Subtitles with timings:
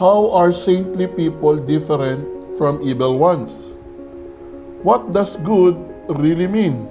[0.00, 2.24] How are saintly people different
[2.56, 3.76] from evil ones?
[4.80, 5.76] What does good
[6.08, 6.88] really mean?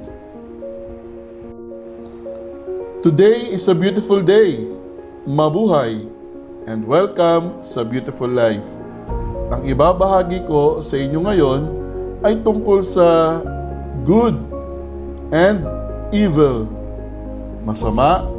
[3.02, 4.62] Today is a beautiful day.
[5.26, 6.06] Mabuhay
[6.70, 8.70] and welcome sa Beautiful Life.
[9.58, 11.62] Ang ibabahagi ko sa inyo ngayon
[12.22, 13.42] ay tungkol sa
[14.06, 14.38] good
[15.34, 15.66] and
[16.14, 16.70] evil.
[17.66, 18.30] Masama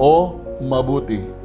[0.00, 1.43] o mabuti.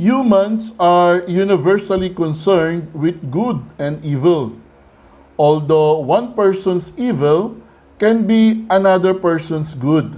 [0.00, 4.56] Humans are universally concerned with good and evil.
[5.36, 7.60] Although one person's evil
[8.00, 10.16] can be another person's good.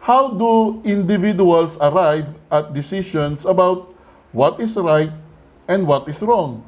[0.00, 3.92] How do individuals arrive at decisions about
[4.32, 5.12] what is right
[5.68, 6.64] and what is wrong?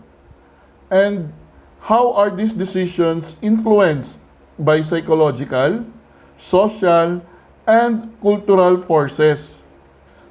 [0.92, 1.32] And
[1.80, 4.20] how are these decisions influenced
[4.58, 5.88] by psychological,
[6.36, 7.24] social,
[7.64, 9.61] and cultural forces?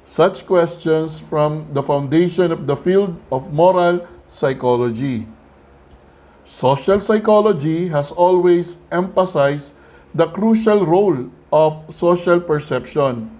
[0.04, 5.26] Such questions from the foundation of the field of moral psychology.
[6.44, 9.74] Social psychology has always emphasized
[10.14, 13.30] the crucial role of social perception,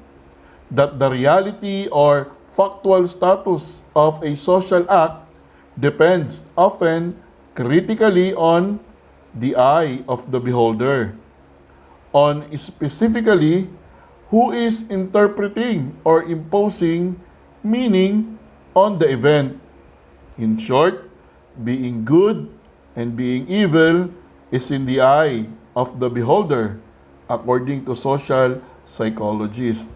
[0.71, 5.27] that the reality or factual status of a social act
[5.81, 7.17] depends often
[7.55, 8.79] critically on
[9.35, 11.17] the eye of the beholder,
[12.13, 13.69] on specifically
[14.33, 17.21] who is interpreting or imposing
[17.61, 18.41] meaning
[18.73, 19.61] on the event.
[20.41, 21.05] In short,
[21.61, 22.49] being good
[22.97, 24.09] and being evil
[24.51, 25.45] is in the eye
[25.77, 26.81] of the beholder,
[27.29, 28.57] according to social
[28.89, 29.93] psychologists.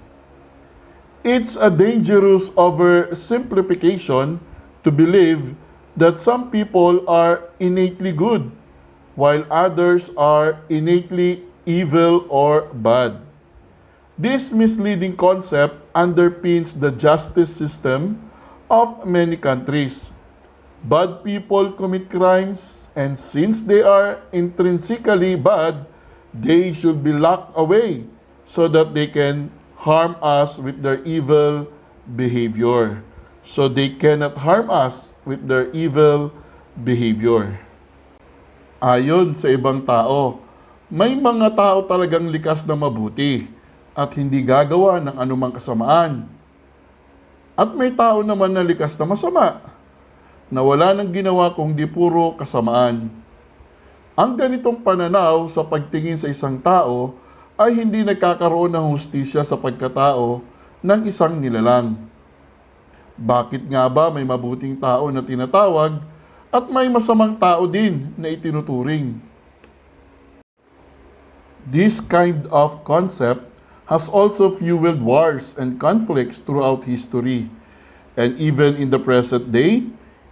[1.25, 4.39] It's a dangerous oversimplification
[4.85, 5.57] to believe
[5.97, 8.53] that some people are innately good,
[9.17, 13.26] while others are innately evil or bad.
[14.17, 18.17] This misleading concept underpins the justice system
[18.73, 20.09] of many countries.
[20.89, 25.85] Bad people commit crimes, and since they are intrinsically bad,
[26.33, 28.09] they should be locked away
[28.49, 31.69] so that they can harm us with their evil
[32.17, 33.05] behavior.
[33.45, 36.33] So they cannot harm us with their evil
[36.73, 37.61] behavior.
[38.81, 40.41] Ayon sa ibang tao,
[40.89, 43.56] may mga tao talagang likas na mabuti
[43.97, 46.29] at hindi gagawa ng anumang kasamaan.
[47.57, 49.65] At may tao naman na likas na masama
[50.53, 53.09] na wala nang ginawa kung di puro kasamaan.
[54.13, 57.17] Ang ganitong pananaw sa pagtingin sa isang tao
[57.57, 60.45] ay hindi nagkakaroon ng hustisya sa pagkatao
[60.85, 61.97] ng isang nilalang.
[63.17, 66.05] Bakit nga ba may mabuting tao na tinatawag
[66.53, 69.17] at may masamang tao din na itinuturing?
[71.65, 73.56] This kind of concept
[73.87, 77.51] has also fueled wars and conflicts throughout history.
[78.19, 79.87] And even in the present day,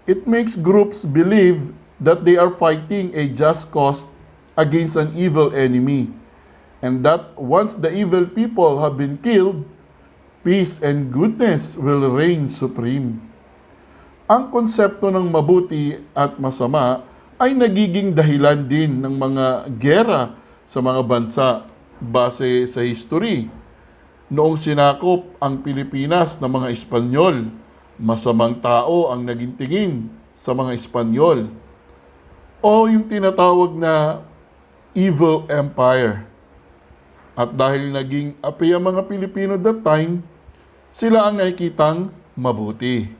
[0.06, 1.70] it makes groups believe
[2.03, 4.10] that they are fighting a just cause
[4.59, 6.10] against an evil enemy.
[6.82, 9.64] And that once the evil people have been killed,
[10.43, 13.22] peace and goodness will reign supreme.
[14.28, 17.04] Ang konsepto ng mabuti at masama
[17.38, 19.47] ay nagiging dahilan din ng mga
[19.78, 20.22] gera
[20.64, 21.48] sa mga bansa
[22.03, 23.50] base sa history.
[24.32, 27.53] Noong sinakop ang Pilipinas ng mga Espanyol,
[28.00, 31.53] masamang tao ang naging tingin sa mga Espanyol.
[32.65, 34.25] O yung tinatawag na
[34.97, 36.27] evil empire.
[37.34, 40.22] At dahil naging api ang mga Pilipino that time,
[40.94, 43.11] sila ang nakikitang mabuti.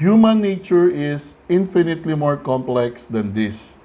[0.00, 3.76] Human nature is infinitely more complex than this.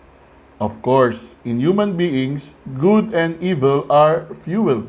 [0.56, 4.88] Of course, in human beings, good and evil are fuel.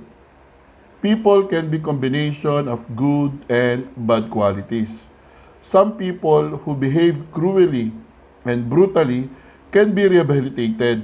[1.03, 5.10] People can be combination of good and bad qualities.
[5.66, 7.91] Some people who behave cruelly
[8.47, 9.28] and brutally
[9.75, 11.03] can be rehabilitated,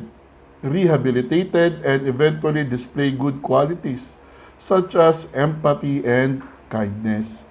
[0.62, 4.14] rehabilitated and eventually display good qualities
[4.62, 6.38] such as empathy and
[6.70, 7.42] kindness.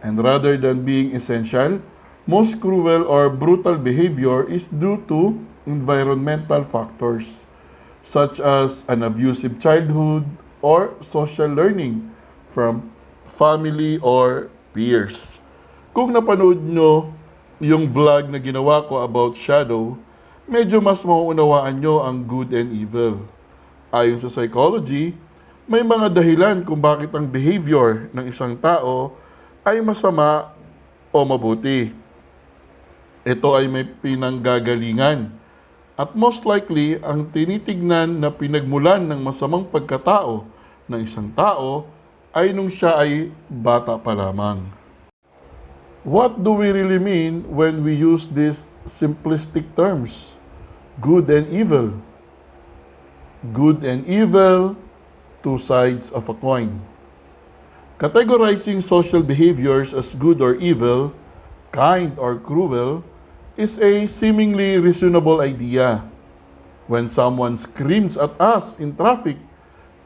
[0.00, 1.84] And rather than being essential,
[2.26, 5.36] most cruel or brutal behavior is due to
[5.66, 7.46] environmental factors
[8.06, 10.22] such as an abusive childhood
[10.62, 12.06] or social learning
[12.46, 12.86] from
[13.26, 15.42] family or peers.
[15.90, 17.10] Kung napanood nyo
[17.58, 19.98] yung vlog na ginawa ko about shadow,
[20.46, 23.26] medyo mas mauunawaan nyo ang good and evil.
[23.90, 25.16] Ayon sa psychology,
[25.66, 29.18] may mga dahilan kung bakit ang behavior ng isang tao
[29.66, 30.54] ay masama
[31.10, 31.90] o mabuti.
[33.26, 35.34] Ito ay may pinanggagalingan.
[35.96, 40.44] At most likely, ang tinitignan na pinagmulan ng masamang pagkatao
[40.92, 41.88] ng isang tao
[42.36, 44.60] ay nung siya ay bata pa lamang.
[46.04, 50.36] What do we really mean when we use these simplistic terms?
[51.00, 51.96] Good and evil.
[53.56, 54.76] Good and evil,
[55.40, 56.76] two sides of a coin.
[57.96, 61.16] Categorizing social behaviors as good or evil,
[61.72, 63.00] kind or cruel,
[63.56, 66.04] is a seemingly reasonable idea.
[66.86, 69.40] When someone screams at us in traffic,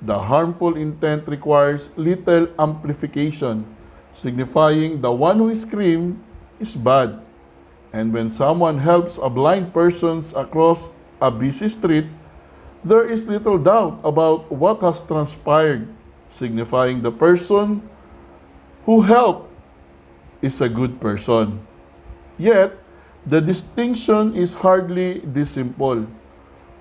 [0.01, 3.67] the harmful intent requires little amplification,
[4.15, 6.23] signifying the one who screamed
[6.63, 7.21] is bad.
[7.93, 12.07] And when someone helps a blind person across a busy street,
[12.87, 15.91] there is little doubt about what has transpired,
[16.31, 17.83] signifying the person
[18.87, 19.51] who helped
[20.41, 21.61] is a good person.
[22.39, 22.79] Yet,
[23.27, 26.07] the distinction is hardly this simple.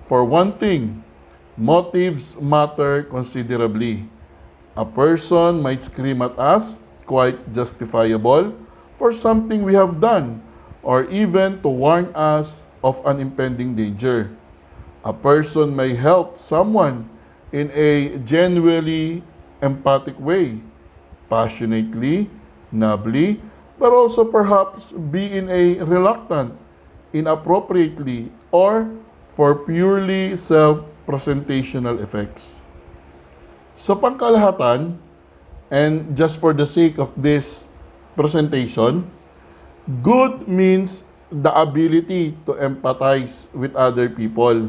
[0.04, 1.04] For one thing,
[1.56, 4.08] motives matter considerably.
[4.76, 8.54] A person might scream at us, quite justifiable,
[8.96, 10.40] for something we have done,
[10.82, 14.30] or even to warn us of an impending danger.
[15.04, 17.08] A person may help someone
[17.52, 19.22] in a genuinely
[19.60, 20.60] empathic way,
[21.28, 22.30] passionately,
[22.72, 23.40] nobly,
[23.80, 26.52] but also perhaps be in a reluctant,
[27.16, 28.92] inappropriately, or
[29.32, 32.60] for purely self-presentational effects.
[33.72, 35.00] Sa pangkalahatan,
[35.72, 37.72] and just for the sake of this
[38.12, 39.08] presentation,
[40.04, 44.68] good means the ability to empathize with other people,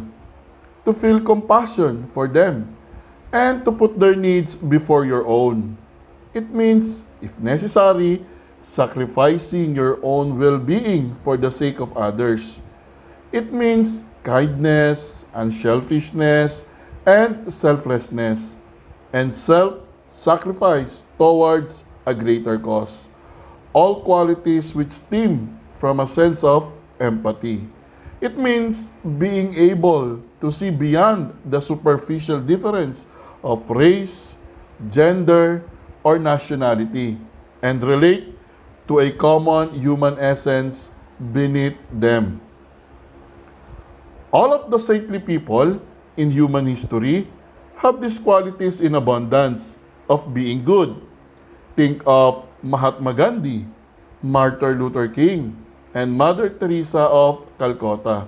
[0.87, 2.71] to feel compassion for them,
[3.35, 5.75] and to put their needs before your own.
[6.31, 8.23] It means, if necessary,
[8.63, 12.61] sacrificing your own well-being for the sake of others.
[13.31, 16.65] It means kindness, unselfishness,
[17.05, 18.55] and selflessness,
[19.13, 23.09] and self-sacrifice towards a greater cause.
[23.73, 27.65] All qualities which stem from a sense of empathy.
[28.21, 33.07] It means being able to see beyond the superficial difference
[33.43, 34.37] of race,
[34.89, 35.63] gender,
[36.03, 37.17] or nationality
[37.61, 38.37] and relate
[38.87, 40.91] to a common human essence
[41.33, 42.41] beneath them.
[44.31, 45.79] All of the saintly people
[46.15, 47.27] in human history
[47.77, 49.77] have these qualities in abundance
[50.09, 50.95] of being good.
[51.75, 53.65] Think of Mahatma Gandhi,
[54.21, 55.57] Martin Luther King,
[55.93, 58.27] and Mother Teresa of Calcutta,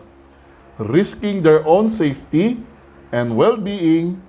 [0.80, 2.58] risking their own safety
[3.12, 4.20] and well-being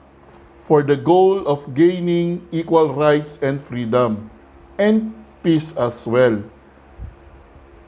[0.62, 4.31] for the goal of gaining equal rights and freedom,
[4.79, 6.41] and peace as well.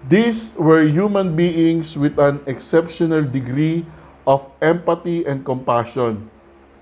[0.06, 3.82] These were human beings with an exceptional degree
[4.28, 6.28] of empathy and compassion,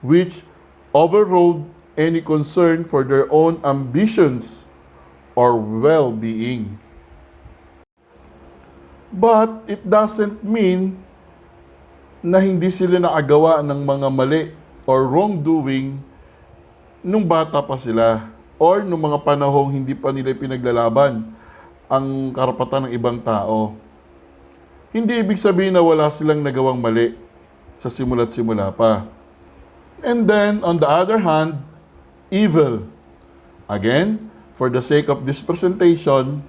[0.03, 0.43] which
[0.93, 1.65] overrode
[1.97, 4.67] any concern for their own ambitions
[5.39, 6.77] or well-being.
[9.15, 10.99] But it doesn't mean
[12.19, 14.43] na hindi sila nakagawa ng mga mali
[14.85, 16.03] or wrongdoing
[17.05, 21.27] nung bata pa sila or nung mga panahong hindi pa nila pinaglalaban
[21.91, 23.75] ang karapatan ng ibang tao.
[24.95, 27.19] Hindi ibig sabihin na wala silang nagawang mali
[27.75, 29.03] sa simula't simula pa.
[30.05, 31.59] And then, on the other hand,
[32.31, 32.87] evil.
[33.67, 36.45] Again, for the sake of this presentation,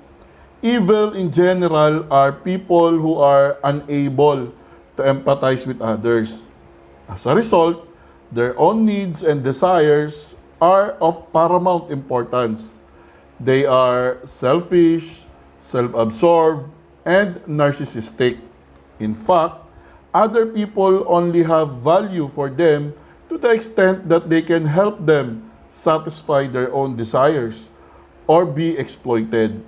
[0.61, 4.53] evil in general are people who are unable
[4.99, 6.51] to empathize with others.
[7.09, 7.87] As a result,
[8.29, 12.79] their own needs and desires are of paramount importance.
[13.39, 15.27] They are selfish,
[15.59, 16.71] self-absorbed,
[17.03, 18.39] and narcissistic.
[18.99, 19.59] In fact,
[20.15, 22.95] other people only have value for them
[23.27, 27.69] to the extent that they can help them satisfy their own desires
[28.25, 29.59] or be exploited.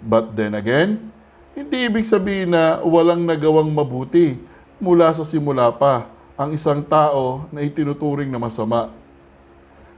[0.00, 1.12] But then again,
[1.52, 4.40] hindi ibig sabihin na walang nagawang mabuti
[4.80, 8.92] mula sa simula pa ang isang tao na itinuturing na masama.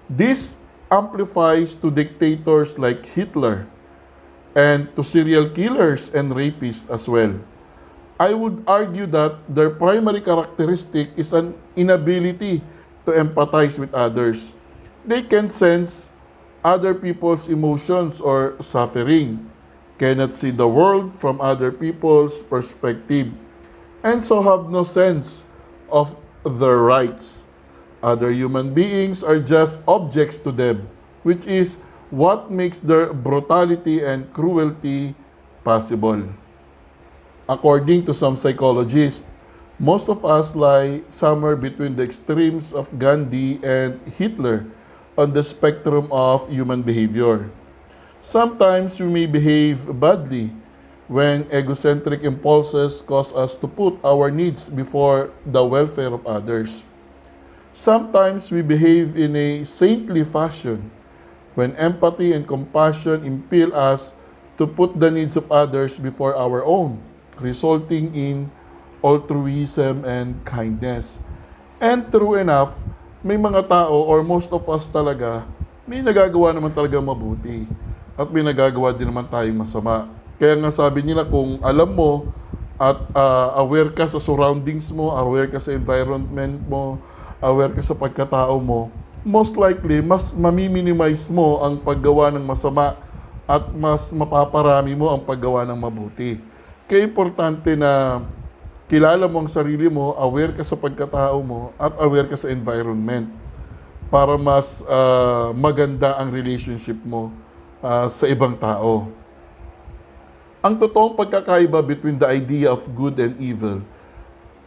[0.08, 0.56] This
[0.90, 3.68] amplifies to dictators like Hitler
[4.56, 7.36] and to serial killers and rapists as well.
[8.18, 12.64] I would argue that their primary characteristic is an inability
[13.06, 14.52] to empathize with others.
[15.04, 16.10] They can sense
[16.64, 19.48] other people's emotions or suffering,
[19.98, 23.30] cannot see the world from other people's perspective,
[24.02, 25.44] and so have no sense
[25.92, 27.47] of their rights.
[28.02, 30.86] Other human beings are just objects to them,
[31.22, 35.14] which is what makes their brutality and cruelty
[35.64, 36.22] possible.
[37.48, 39.26] According to some psychologists,
[39.78, 44.66] most of us lie somewhere between the extremes of Gandhi and Hitler
[45.18, 47.50] on the spectrum of human behavior.
[48.22, 50.50] Sometimes we may behave badly
[51.08, 56.84] when egocentric impulses cause us to put our needs before the welfare of others.
[57.78, 60.90] Sometimes we behave in a saintly fashion
[61.54, 64.18] when empathy and compassion impel us
[64.58, 66.98] to put the needs of others before our own,
[67.38, 68.50] resulting in
[68.98, 71.22] altruism and kindness.
[71.78, 72.82] And true enough,
[73.22, 75.46] may mga tao or most of us talaga,
[75.86, 77.62] may nagagawa naman talaga mabuti
[78.18, 80.10] at may nagagawa din naman tayong masama.
[80.34, 82.26] Kaya nga sabi nila kung alam mo
[82.74, 86.98] at ah, aware ka sa surroundings mo, aware ka sa environment mo,
[87.38, 88.90] aware ka sa pagkatao mo,
[89.22, 92.98] most likely, mas mamiminimize mo ang paggawa ng masama
[93.48, 96.38] at mas mapaparami mo ang paggawa ng mabuti.
[96.90, 98.22] Kaya importante na
[98.88, 103.28] kilala mo ang sarili mo, aware ka sa pagkatao mo, at aware ka sa environment
[104.08, 107.28] para mas ah, maganda ang relationship mo
[107.84, 109.12] ah, sa ibang tao.
[110.58, 113.78] Ang totoong pagkakaiba between the idea of good and evil,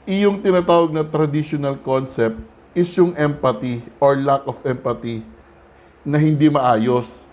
[0.07, 2.39] iyong tinatawag na traditional concept
[2.71, 5.23] is yung empathy or lack of empathy
[6.07, 7.27] na hindi maayos.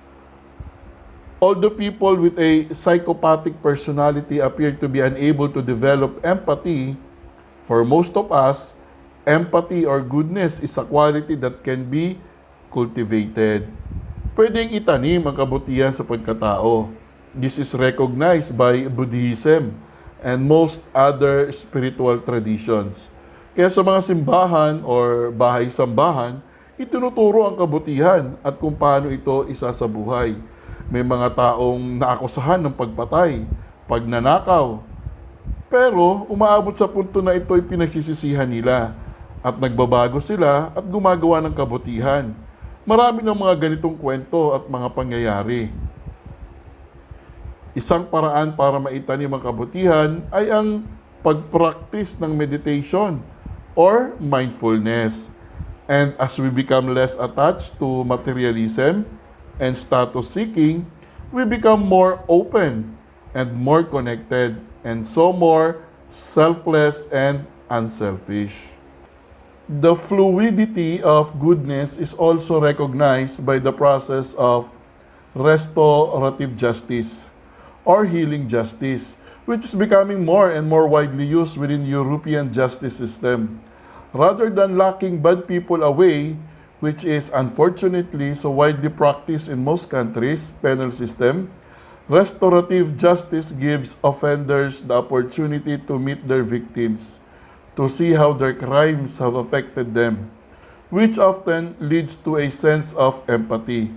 [1.39, 6.99] Although people with a psychopathic personality appear to be unable to develop empathy,
[7.63, 8.75] for most of us,
[9.23, 12.19] empathy or goodness is a quality that can be
[12.75, 13.71] cultivated.
[14.35, 16.91] Pwedeng itanim ang kabutihan sa pagkatao.
[17.31, 19.79] This is recognized by Buddhism
[20.19, 23.15] and most other spiritual traditions.
[23.59, 26.39] Kaya sa mga simbahan or bahay-sambahan,
[26.79, 30.39] itinuturo ang kabutihan at kung paano ito isa sa buhay.
[30.87, 33.43] May mga taong naakusahan ng pagpatay,
[33.91, 34.79] pagnanakaw.
[35.67, 38.95] Pero umaabot sa punto na ito'y pinagsisisihan nila
[39.43, 42.31] at nagbabago sila at gumagawa ng kabutihan.
[42.87, 45.75] Marami ng mga ganitong kwento at mga pangyayari.
[47.75, 50.87] Isang paraan para maitanim ang kabutihan ay ang
[51.27, 53.19] pag-practice ng meditation
[53.79, 55.31] or mindfulness.
[55.87, 59.07] And as we become less attached to materialism
[59.63, 60.91] and status seeking,
[61.31, 62.99] we become more open
[63.33, 68.75] and more connected and so more selfless and unselfish.
[69.69, 74.67] The fluidity of goodness is also recognized by the process of
[75.37, 77.27] restorative justice
[77.85, 83.61] or healing justice, which is becoming more and more widely used within European justice system.
[84.19, 86.35] Rather than locking bad people away,
[86.83, 91.47] which is unfortunately so widely practiced in most countries' penal system,
[92.11, 97.23] restorative justice gives offenders the opportunity to meet their victims,
[97.79, 100.27] to see how their crimes have affected them,
[100.91, 103.95] which often leads to a sense of empathy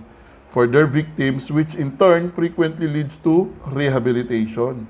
[0.54, 4.86] for their victims, which in turn frequently leads to rehabilitation.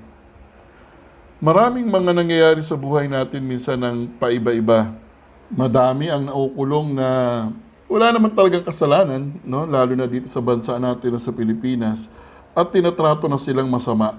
[1.41, 5.02] Maraming mga nangyayari sa buhay natin minsan ng paiba-iba.
[5.53, 7.09] Madami ang naukulong na
[7.85, 9.69] wala naman talagang kasalanan, no?
[9.69, 12.09] lalo na dito sa bansa natin na sa Pilipinas,
[12.57, 14.17] at tinatrato na silang masama.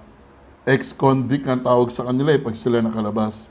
[0.62, 3.50] Ex-convict ang tawag sa kanila eh, pag sila nakalabas.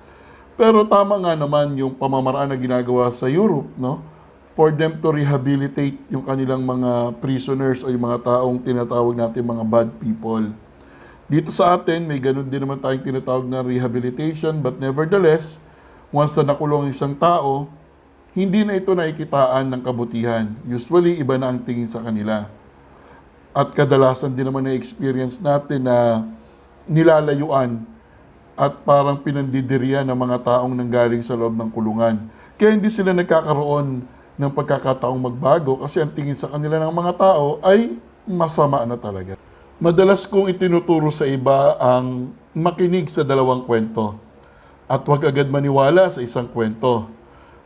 [0.56, 4.00] Pero tama nga naman yung pamamaraan na ginagawa sa Europe, no?
[4.56, 9.66] For them to rehabilitate yung kanilang mga prisoners o yung mga taong tinatawag natin mga
[9.68, 10.56] bad people.
[11.28, 15.60] Dito sa atin, may ganun din naman tayong tinatawag na rehabilitation, but nevertheless,
[16.14, 17.66] once na nakulong ang isang tao,
[18.38, 20.46] hindi na ito nakikitaan ng kabutihan.
[20.62, 22.46] Usually, iba na ang tingin sa kanila.
[23.50, 26.22] At kadalasan din naman na-experience natin na
[26.86, 27.82] nilalayuan
[28.54, 32.30] at parang pinandidirian ng mga taong nanggaling sa loob ng kulungan.
[32.62, 34.06] Kaya hindi sila nagkakaroon
[34.38, 37.98] ng pagkakataong magbago kasi ang tingin sa kanila ng mga tao ay
[38.30, 39.34] masama na talaga.
[39.82, 44.33] Madalas kong itinuturo sa iba ang makinig sa dalawang kwento
[44.94, 47.10] at huwag agad maniwala sa isang kwento.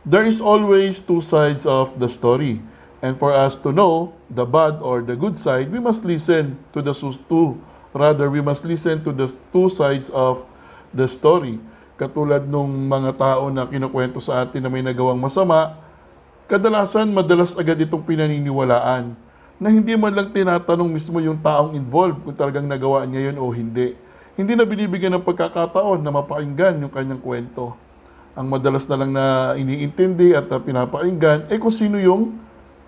[0.08, 2.64] There is always two sides of the story.
[3.04, 6.80] And for us to know the bad or the good side, we must listen to
[6.80, 7.60] the two.
[7.92, 10.48] Rather, we must listen to the two sides of
[10.96, 11.60] the story.
[12.00, 15.76] Katulad nung mga tao na kinukwento sa atin na may nagawang masama,
[16.48, 19.12] kadalasan madalas agad itong pinaniniwalaan
[19.60, 23.52] na hindi man lang tinatanong mismo yung taong involved kung talagang nagawa niya yun o
[23.52, 24.07] hindi.
[24.38, 27.74] Hindi na binibigyan ng pagkakataon na mapakinggan yung kanyang kwento.
[28.38, 32.38] Ang madalas na lang na iniintindi at pinapakinggan, eh kung sino yung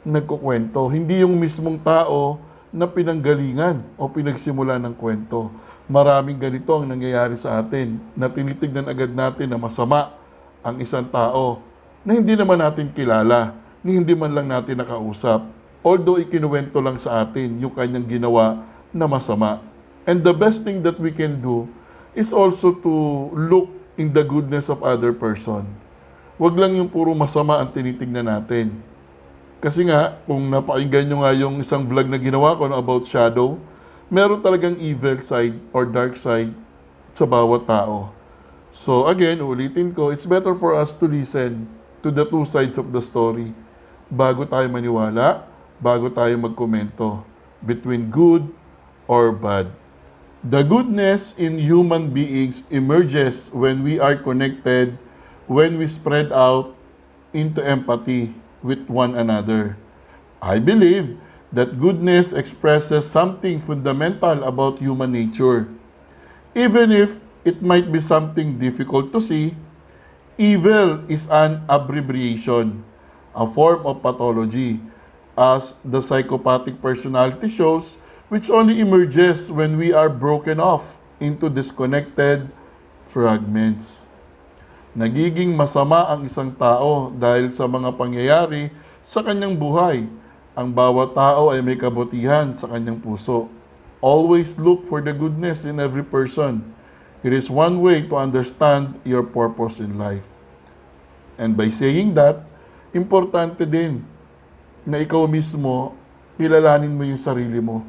[0.07, 0.87] nagkukwento.
[0.87, 2.38] Hindi yung mismong tao
[2.71, 5.50] na pinanggalingan o pinagsimula ng kwento.
[5.90, 10.14] Maraming ganito ang nangyayari sa atin na tinitignan agad natin na masama
[10.62, 11.66] ang isang tao
[12.07, 15.42] na hindi naman natin kilala, ni hindi man lang natin nakausap.
[15.83, 18.62] Although ikinuwento lang sa atin yung kanyang ginawa
[18.95, 19.69] na masama.
[20.11, 21.71] And the best thing that we can do
[22.19, 22.95] is also to
[23.31, 25.71] look in the goodness of other person.
[26.35, 28.75] Huwag lang yung puro masama ang tinitingnan natin.
[29.62, 33.55] Kasi nga, kung napakinggan nyo nga yung isang vlog na ginawa ko no, about shadow,
[34.11, 36.50] meron talagang evil side or dark side
[37.14, 38.11] sa bawat tao.
[38.75, 41.71] So again, ulitin ko, it's better for us to listen
[42.02, 43.55] to the two sides of the story
[44.11, 45.47] bago tayo maniwala,
[45.79, 47.23] bago tayo magkomento
[47.62, 48.43] between good
[49.07, 49.71] or bad.
[50.40, 54.97] The goodness in human beings emerges when we are connected,
[55.44, 56.73] when we spread out
[57.37, 58.32] into empathy
[58.64, 59.76] with one another.
[60.40, 61.20] I believe
[61.52, 65.68] that goodness expresses something fundamental about human nature.
[66.56, 69.52] Even if it might be something difficult to see,
[70.40, 72.80] evil is an abbreviation,
[73.37, 74.80] a form of pathology,
[75.37, 78.00] as the psychopathic personality shows,
[78.30, 82.46] which only emerges when we are broken off into disconnected
[83.02, 84.06] fragments.
[84.94, 88.70] Nagiging masama ang isang tao dahil sa mga pangyayari
[89.02, 90.06] sa kanyang buhay.
[90.54, 93.50] Ang bawat tao ay may kabutihan sa kanyang puso.
[93.99, 96.62] Always look for the goodness in every person.
[97.26, 100.26] It is one way to understand your purpose in life.
[101.34, 102.46] And by saying that,
[102.94, 104.06] importante din
[104.87, 105.99] na ikaw mismo,
[106.38, 107.82] kilalanin mo yung sarili mo.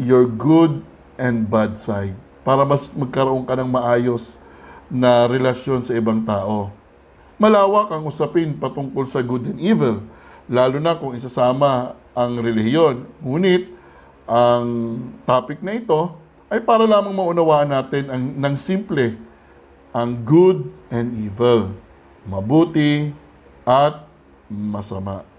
[0.00, 0.84] Your good
[1.20, 2.16] and bad side.
[2.42, 4.40] Para mas magkaroon ka ng maayos
[4.92, 6.72] na relasyon sa ibang tao.
[7.40, 10.04] Malawak ang usapin patungkol sa good and evil,
[10.46, 13.08] lalo na kung isasama ang relihiyon.
[13.24, 13.72] Ngunit,
[14.28, 14.66] ang
[15.26, 16.14] topic na ito
[16.52, 19.16] ay para lamang maunawaan natin ang, ng simple,
[19.90, 21.72] ang good and evil,
[22.28, 23.10] mabuti
[23.64, 24.04] at
[24.46, 25.31] masama.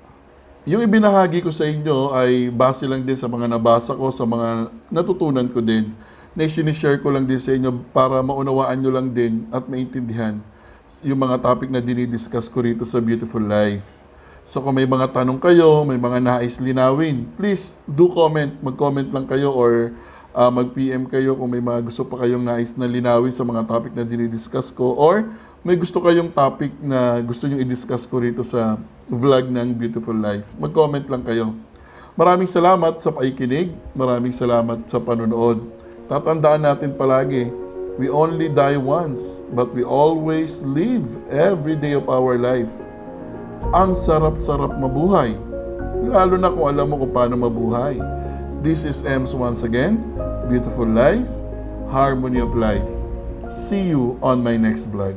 [0.64, 4.72] Yung ibinahagi ko sa inyo ay base lang din sa mga nabasa ko, sa mga
[4.88, 5.92] natutunan ko din,
[6.32, 10.40] na sinishare ko lang din sa inyo para maunawaan nyo lang din at maintindihan
[11.04, 13.84] yung mga topic na dinidiscuss ko rito sa Beautiful Life.
[14.48, 18.56] So kung may mga tanong kayo, may mga nais linawin, please do comment.
[18.64, 19.92] Mag-comment lang kayo or
[20.32, 23.92] uh, mag-PM kayo kung may mga gusto pa kayong nais na linawin sa mga topic
[23.92, 25.28] na dinidiscuss ko or
[25.64, 28.76] may gusto kayong topic na gusto nyo i-discuss ko rito sa
[29.08, 30.52] vlog ng Beautiful Life.
[30.60, 31.56] Mag-comment lang kayo.
[32.20, 33.72] Maraming salamat sa paikinig.
[33.96, 35.64] Maraming salamat sa panonood.
[36.12, 37.48] Tatandaan natin palagi,
[37.96, 42.70] we only die once, but we always live every day of our life.
[43.72, 45.32] Ang sarap-sarap mabuhay.
[46.04, 48.04] Lalo na kung alam mo kung paano mabuhay.
[48.60, 50.04] This is Ems once again.
[50.52, 51.32] Beautiful life,
[51.88, 52.84] harmony of life.
[53.48, 55.16] See you on my next vlog.